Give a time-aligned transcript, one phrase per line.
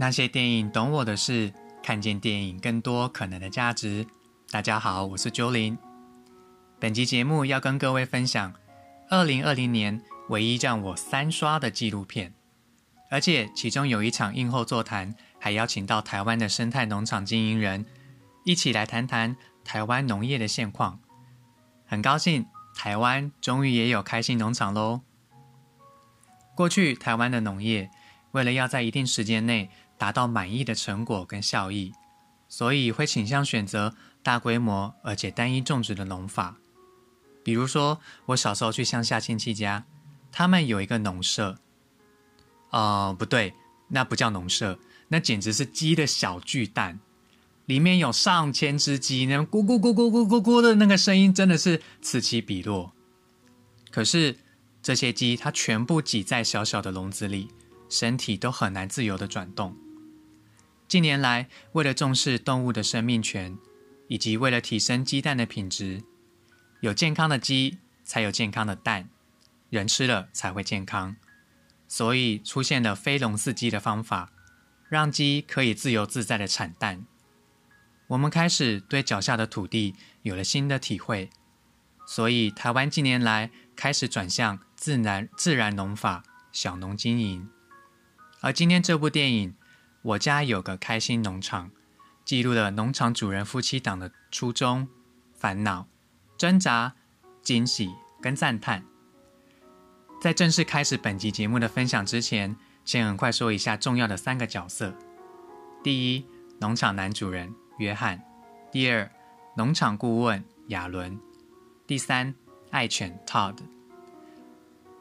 [0.00, 1.52] 那些电影懂我的事，
[1.82, 4.06] 看见电影更多可能的价值。
[4.50, 5.76] 大家好，我是 Jolin。
[6.78, 8.54] 本集节目要跟各位分享
[9.10, 10.00] 二零二零年
[10.30, 12.32] 唯一让我三刷的纪录片，
[13.10, 17.84] 而且其中有一场映后座谈，还邀请到台湾的生态农场经营人
[18.46, 20.98] 一起来谈谈台湾农业的现况。
[21.84, 25.02] 很高兴台湾终于也有开心农场喽。
[26.56, 27.90] 过去台湾的农业
[28.30, 29.68] 为了要在一定时间内
[30.00, 31.92] 达到满意的成果跟效益，
[32.48, 36.56] 所以会倾向选择大规模而且单一种植的农法。
[37.44, 39.84] 比如说，我小时候去乡下亲戚家，
[40.32, 41.58] 他们有一个农舍。
[42.70, 43.52] 哦，不对，
[43.88, 44.78] 那不叫农舍，
[45.08, 46.98] 那简直是鸡的小巨蛋，
[47.66, 52.94] 里面有上千只鸡，那咕咕咕咕咕咕咕的那个声音真的是此起彼落。
[53.90, 54.38] 可是
[54.82, 57.48] 这些鸡，它全部挤在小小的笼子里，
[57.90, 59.76] 身体都很难自由的转动。
[60.90, 63.56] 近年来，为了重视动物的生命权，
[64.08, 66.02] 以及为了提升鸡蛋的品质。
[66.80, 69.08] 有健康的鸡，才有健康的蛋，
[69.68, 71.14] 人吃了才会健康。
[71.86, 74.32] 所以出现了飞笼饲鸡的方法，
[74.88, 77.06] 让鸡可以自由自在的产蛋。
[78.08, 81.30] 我们开始对脚下的土地有了新的体会，
[82.04, 87.48] 所以台湾近年来开始转向自然自然农法、小农经营。
[88.40, 89.50] 而今天这部电影
[90.02, 91.68] 《我家有个开心农场》，
[92.24, 94.88] 记录了农场主人夫妻档的初衷、
[95.34, 95.86] 烦恼。
[96.38, 96.94] 挣扎、
[97.42, 98.82] 惊喜跟赞叹。
[100.22, 104.94] 在正式开始本集节目的分享之前，先很快说一下重要的三个角色：
[105.84, 106.24] 第一，
[106.58, 108.16] 农场男主人约翰；
[108.72, 109.10] 第二，
[109.54, 111.18] 农场顾问亚伦；
[111.86, 112.34] 第三，
[112.70, 113.58] 爱犬 Todd。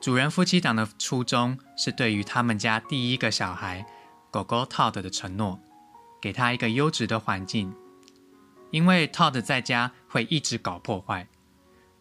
[0.00, 3.86] 主人夫妻档的初衷是对于他们家第一个小孩
[4.30, 5.60] 狗狗 Todd 的承诺，
[6.20, 7.74] 给他一个优质的环境。
[8.70, 11.26] 因为 Todd 在家会一直搞破坏，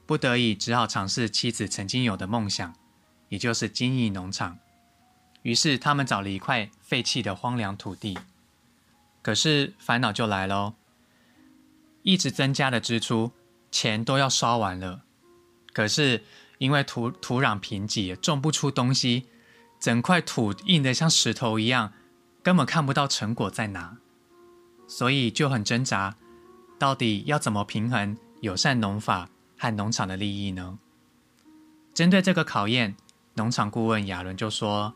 [0.05, 2.75] 不得已只好尝试妻子曾经有的梦想，
[3.29, 4.59] 也就是经营农场。
[5.41, 8.19] 于是他们找了一块废弃的荒凉土地。
[9.21, 10.75] 可是烦恼就来了，
[12.03, 13.31] 一直增加的支出，
[13.71, 15.01] 钱都要烧完了。
[15.73, 16.23] 可是
[16.59, 19.25] 因为土土壤贫瘠，种不出东西，
[19.79, 21.93] 整块土硬得像石头一样，
[22.49, 23.97] 根本看不到成果在哪，
[24.87, 26.15] 所以就很挣扎。
[26.79, 30.79] 到底要怎么平衡友善农法和农场的利益呢？
[31.93, 32.95] 针对这个考验，
[33.35, 34.95] 农场顾问亚伦就说：“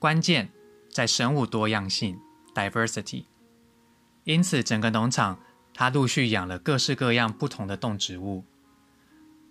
[0.00, 0.50] 关键
[0.90, 2.18] 在生物多样性
[2.52, 3.26] （diversity）。
[4.24, 5.38] 因此，整个农场
[5.72, 8.42] 他陆续养了各式各样不同的动植物。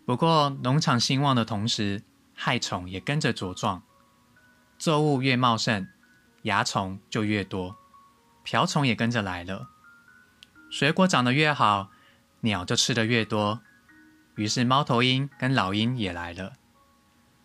[0.05, 2.03] 不过，农场兴旺的同时，
[2.33, 3.83] 害虫也跟着茁壮。
[4.77, 5.87] 作物越茂盛，
[6.43, 7.75] 蚜虫就越多，
[8.43, 9.69] 瓢虫也跟着来了。”
[10.71, 11.91] 水果长得越好，
[12.41, 13.61] 鸟就吃得越多。
[14.35, 16.53] 于是猫头鹰跟老鹰也来了，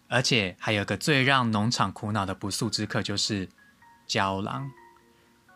[0.08, 3.48] 而且还有个最让农场苦恼的不速之客，就是
[4.06, 4.70] 郊狼。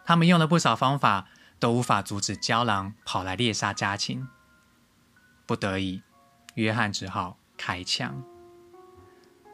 [0.04, 1.28] 他们用了不少方法，
[1.60, 4.26] 都无法阻止郊狼跑来猎杀家禽。
[5.46, 6.02] 不得已，
[6.54, 8.24] 约翰只好开枪。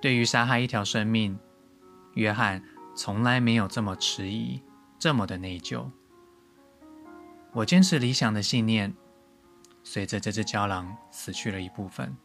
[0.01, 1.39] 对于杀害一条生命，
[2.15, 2.65] 约翰
[2.97, 4.61] 从来没有这么迟疑，
[4.99, 5.89] 这么的内疚。
[7.53, 8.93] 我坚持理想的信念，
[9.85, 12.17] 随着这只胶囊死去了一部分。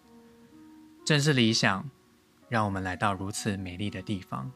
[1.05, 1.89] 正是理想，
[2.47, 4.49] 让我们来到如此美丽的地方。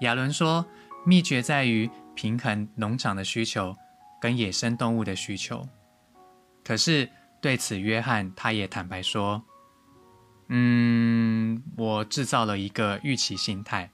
[0.00, 0.66] 亚伦说
[1.06, 3.74] ：“秘诀在于平衡农场的需求
[4.20, 5.66] 跟野生动物的需求。”
[6.62, 7.08] 可是
[7.40, 9.42] 对此，约翰他也坦白说
[10.48, 13.90] ：“嗯，我制造了一个预期心态，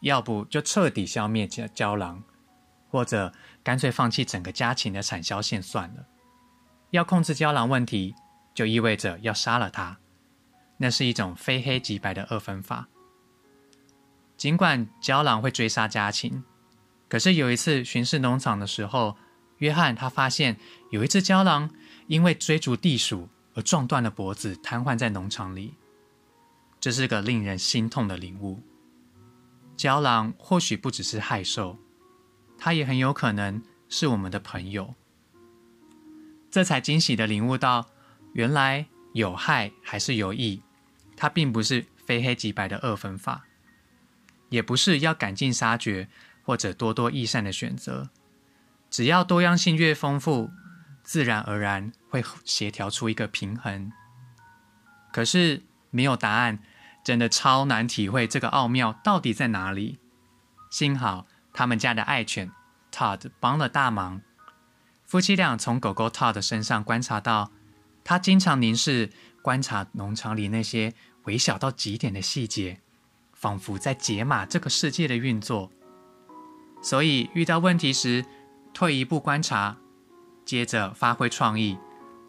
[0.00, 2.22] 要不就彻底消灭胶胶囊。”
[2.88, 3.32] 或者
[3.62, 6.06] 干脆放弃整个家禽的产销线算了。
[6.90, 8.14] 要控制胶囊问题，
[8.54, 9.98] 就意味着要杀了它。
[10.78, 12.88] 那是一种非黑即白的二分法。
[14.36, 16.44] 尽管胶囊会追杀家禽，
[17.08, 19.16] 可是有一次巡视农场的时候，
[19.58, 20.56] 约翰他发现
[20.90, 21.68] 有一只胶囊
[22.06, 25.74] 因为追逐地鼠而撞断了脖子，瘫痪在农场里。
[26.78, 28.62] 这是个令人心痛的领悟。
[29.76, 31.78] 胶囊或许不只是害兽。
[32.58, 34.94] 它也很有可能是我们的朋友，
[36.50, 37.86] 这才惊喜的领悟到，
[38.32, 40.62] 原来有害还是有益，
[41.16, 43.44] 它并不是非黑即白的二分法，
[44.48, 46.08] 也不是要赶尽杀绝
[46.42, 48.08] 或者多多益善的选择，
[48.88, 50.48] 只要多样性越丰富，
[51.06, 53.90] 自然而然会协调出一个平衡。
[55.10, 56.58] 可是没有答案，
[57.02, 59.98] 真的超难体会这个奥妙到底在哪里。
[60.70, 61.26] 幸好。
[61.58, 62.52] 他们家的爱犬
[62.92, 64.20] Todd 帮了大忙。
[65.06, 67.50] 夫妻俩从狗狗 Todd 身上观察到，
[68.04, 69.10] 他经常凝视、
[69.40, 70.92] 观察农场里那些
[71.24, 72.82] 微小到极点的细节，
[73.32, 75.70] 仿佛在解码这个世界的运作。
[76.82, 78.26] 所以遇到问题时，
[78.74, 79.78] 退一步观察，
[80.46, 81.76] 接着发挥创意，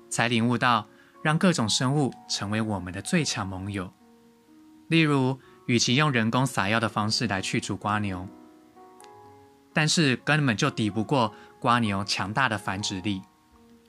[0.09, 0.87] 才领悟到
[1.21, 3.93] 让各种生物成为我们的最强盟友。
[4.87, 8.27] 例如，与其用人工撒药的方式来去除瓜牛，
[9.71, 13.21] 但是根本就抵不过瓜牛强大的繁殖力。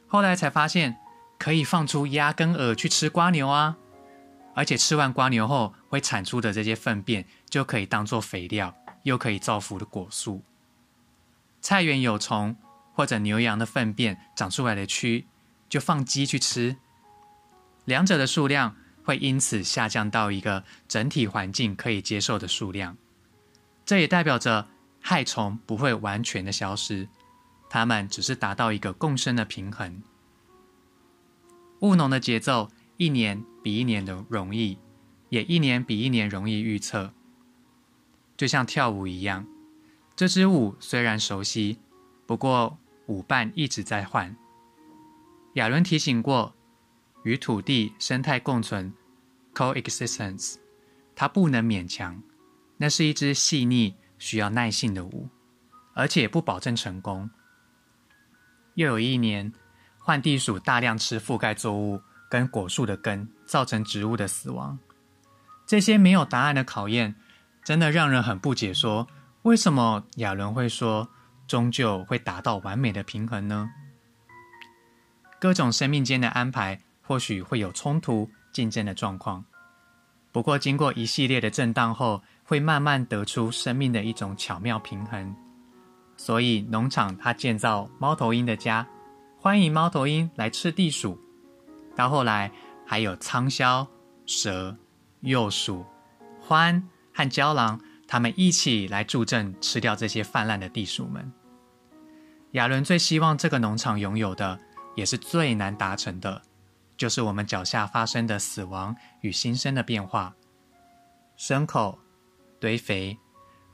[0.07, 0.97] 后来才发现，
[1.39, 3.79] 可以放出鸭跟鹅去吃瓜牛啊，
[4.55, 10.43] 而且吃完瓜牛后会产出的这些粪便，就可以当做肥料，又可以造福的果树。
[11.61, 12.57] 菜园有虫
[12.99, 15.25] 或者牛羊的粪便长出来的蛆，
[15.69, 16.75] 就放鸡去吃，
[17.85, 18.75] 两者的数量
[19.05, 22.97] 会因此下降到一个整体环境可以接受的数量。
[23.87, 24.67] 这也代表着
[24.99, 27.09] 害虫不会完全的消失，
[27.71, 30.03] 它们只是达到一个共生的平衡。
[31.83, 34.77] 务农的节奏一年比一年的容易，
[35.29, 37.13] 也一年比一年容易预测，
[38.37, 39.47] 就像跳舞一样。
[40.17, 41.79] 这支舞虽然熟悉，
[42.27, 42.77] 不过
[43.09, 44.35] 舞伴一直在换。
[45.55, 46.55] 亚伦提醒过，
[47.25, 48.95] 与土地生态共存
[49.53, 50.55] （coexistence），
[51.15, 52.23] 它不能勉强，
[52.77, 55.29] 那是一支细腻、需要耐性的舞，
[55.95, 57.29] 而且不保证成功。
[58.75, 59.53] 又有一年，
[59.99, 62.01] 换地鼠大量吃覆盖作物
[62.31, 64.79] 跟果树的根，造成植物的死亡。
[65.67, 67.15] 这些没有答案的考验，
[67.65, 68.73] 真的让人很不解。
[68.73, 69.07] 说。
[69.43, 71.09] 为什么亚伦会说
[71.49, 73.69] 终究会达到完美的平衡呢？
[75.41, 79.43] 各种生命间的安排或许会有冲突、竞争的状况，
[80.31, 85.35] 不过经过一系列的震荡后，会慢慢得出生命的一种巧妙平衡。
[86.17, 88.87] 所以农场它建造猫头鹰的家，
[89.39, 91.19] 欢迎猫头鹰来吃地鼠，
[91.97, 92.53] 到后来
[92.85, 93.87] 还有仓鸮、
[94.27, 94.77] 蛇、
[95.23, 95.87] 鼬鼠、
[96.47, 96.83] 獾
[97.15, 97.81] 和郊狼。
[98.11, 101.31] 他们一起来助阵，吃掉这些泛滥的地鼠们。
[102.53, 104.59] 亚伦最希望这个农场拥有的，
[104.97, 106.41] 也是最难达成的，
[106.97, 110.35] 就是我们脚下发生的死亡与新生的变化。
[111.37, 111.99] 牲口、
[112.59, 113.17] 堆肥、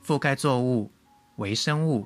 [0.05, 0.91] 覆盖作物、
[1.37, 2.05] 微生物，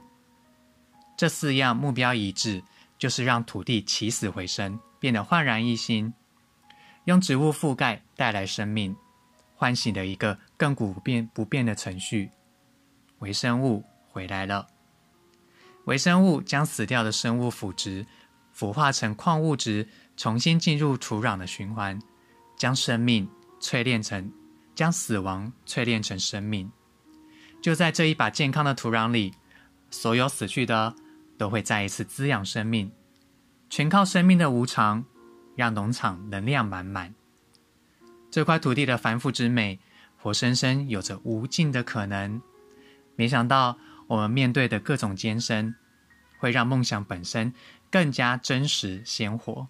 [1.17, 2.63] 这四样目标一致，
[2.97, 6.13] 就是让土地起死回生，变得焕然一新，
[7.05, 8.95] 用植物覆盖带来生命。
[9.55, 12.31] 唤醒了一个亘古不变不变的程序，
[13.17, 14.65] 微生物回来了。
[15.89, 18.05] 微生物将死掉的生物腐殖，
[18.53, 21.99] 腐化成矿物质，重新进入土壤的循环，
[22.55, 23.27] 将生命
[23.59, 24.31] 淬炼成，
[24.75, 26.71] 将死亡淬炼成生命。
[27.59, 29.33] 就在这一把健康的土壤里，
[29.89, 30.93] 所有死去的
[31.39, 32.91] 都会再一次滋养生命，
[33.67, 35.03] 全靠生命的无常，
[35.55, 37.15] 让农场能量满满。
[38.29, 39.79] 这块土地的繁复之美，
[40.17, 42.39] 活生生有着无尽的可能。
[43.15, 45.73] 没想到我们面对的各种艰深，
[46.39, 47.53] 会让梦想本身
[47.89, 49.69] 更加真实鲜活。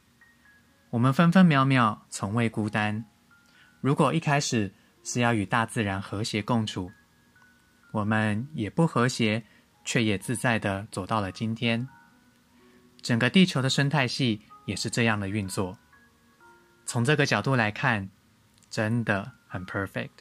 [0.89, 3.05] 我们分分秒秒从未孤单。
[3.81, 6.89] 如果一开始是要与大自然和谐共处，
[7.91, 9.43] 我们也不和谐，
[9.85, 11.87] 却也自在的走到了今天。
[13.01, 15.77] 整个地球的生态系也是这样的运作。
[16.85, 18.09] 从这个角度来看。
[18.71, 20.11] 真的很 perfect，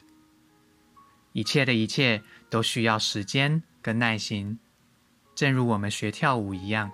[1.33, 4.59] 一切的一切都需要时间跟耐心，
[5.35, 6.91] 正如我们学跳舞一样，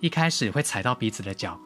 [0.00, 1.58] 一开始会踩到彼此的脚，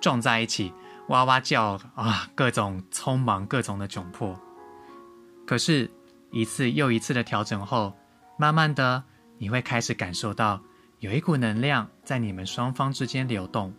[0.00, 0.72] 撞在一起，
[1.08, 4.38] 哇哇叫啊，各种匆忙，各种的窘迫。
[5.46, 5.90] 可是，
[6.30, 7.92] 一次又一次的调整后，
[8.38, 9.02] 慢慢的，
[9.38, 10.60] 你会开始感受到
[10.98, 13.74] 有一股能量在你们双方之间流动，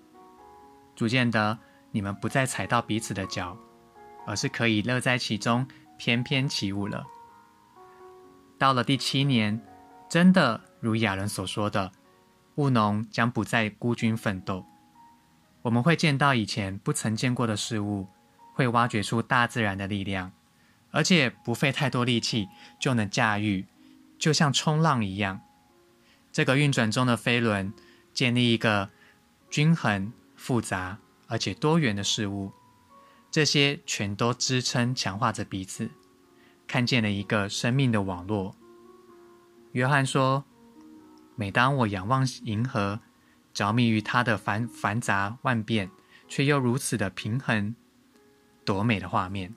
[0.96, 1.58] 逐渐的，
[1.92, 3.58] 你们不再踩到彼此的脚。
[4.24, 7.04] 而是可以乐在其中，翩翩起舞了。
[8.60, 9.60] 到了第七年，
[10.12, 11.94] 真的如亚伦所说的，
[12.56, 14.66] 务农将不再孤军奋斗。
[15.62, 18.10] 我们会见到以前不曾见过的事物，
[18.54, 20.34] 会挖掘出大自然的力量，
[20.92, 23.66] 而且不费太多力气就能驾驭，
[24.20, 25.40] 就像冲浪一样。
[26.34, 27.72] 这个运转中的飞轮，
[28.14, 28.90] 建立一个
[29.50, 32.52] 均衡、复杂而且多元的事物。
[33.32, 35.90] 这些全都支撑、强化着彼此，
[36.68, 38.54] 看见了一个生命的网络。
[39.74, 40.44] 约翰说
[41.36, 43.00] ：“每当我仰望银河，
[43.54, 45.90] 着迷于它的繁繁杂万变，
[46.28, 47.76] 却又如此的平衡，
[48.66, 49.56] 多美的画面！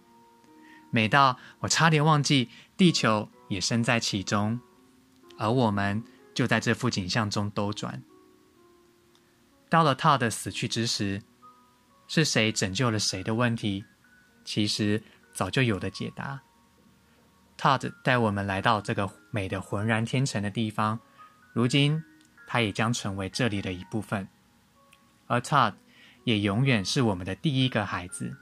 [0.91, 4.61] 美到我差点忘记地球也身在其中，
[5.37, 8.01] 而我们就在这幅景象中兜转。
[9.69, 11.21] 到了 Todd 死去之时，
[12.07, 13.85] 是谁拯救了谁的问题，
[14.45, 15.03] 其实
[15.33, 16.41] 早就有了解答。
[17.59, 20.97] Todd 带我们来到这个美的浑然天成的地方，
[21.53, 22.01] 如今
[22.47, 24.29] 它也将成为这里的一部分，
[25.27, 25.75] 而 Todd
[26.23, 28.33] 也永远是我们的第一个孩子，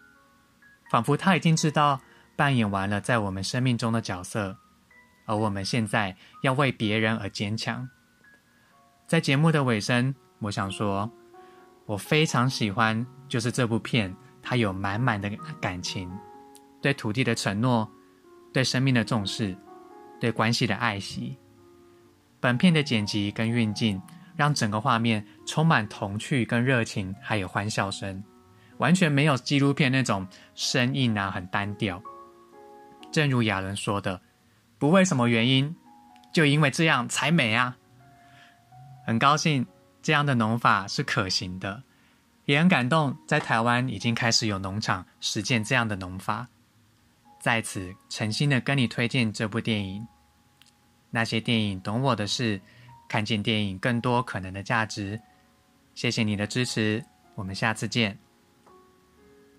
[0.90, 1.98] 仿佛他已经知道
[2.36, 4.54] 扮演完了在我们生命中的角色，
[5.24, 7.88] 而我们现在要为别人而坚强。
[9.06, 11.10] 在节目的尾声，我想说，
[11.86, 16.10] 我非常喜欢，就是这部片，它有满满的感情，
[16.82, 17.90] 对土地的承诺。
[18.52, 19.56] 对生命的重视，
[20.22, 21.36] 对关系的爱惜。
[22.38, 24.00] 本片的剪辑跟运镜，
[24.36, 28.22] 让整个画面充满童趣跟热情，还有欢笑声，
[28.76, 30.24] 完全没有纪录片那种
[30.54, 32.00] 生硬啊，很单调。
[33.10, 34.20] 正如亚伦说的
[34.78, 35.74] ：“不为什么原因，
[36.32, 37.76] 就因为这样才美啊！”
[39.04, 39.66] 很高兴
[40.02, 41.82] 这样的农法是可行的，
[42.44, 46.46] 也很感动，在台湾已经开始有农场实践这样的农法。
[47.40, 50.06] 在此诚心的跟你推荐这部电影。
[51.12, 52.60] 那些电影懂我的事，
[53.08, 55.20] 看见电影更多可能的价值。
[55.94, 57.04] 谢谢你的支持，
[57.36, 58.18] 我们下次见。